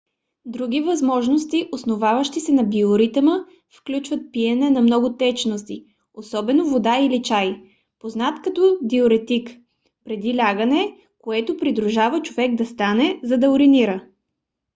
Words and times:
други 0.45 0.81
възможности 0.81 1.69
основаващи 1.71 2.39
се 2.39 2.51
на 2.51 2.63
биоритъма 2.63 3.45
включват 3.77 4.19
пиене 4.33 4.69
на 4.69 4.81
много 4.81 5.13
течности 5.17 5.85
особено 6.13 6.65
вода 6.65 6.97
или 6.97 7.21
чай 7.23 7.61
познат 7.99 8.41
като 8.41 8.77
диуретик 8.81 9.49
преди 10.05 10.37
лягане 10.37 10.97
което 11.19 11.57
принуждава 11.57 12.21
човек 12.21 12.55
да 12.55 12.65
стане 12.65 13.19
за 13.23 13.37
да 13.37 13.51
уринира 13.51 14.05